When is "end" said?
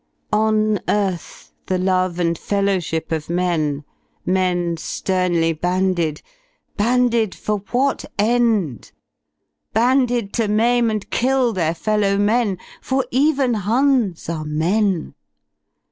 8.17-8.91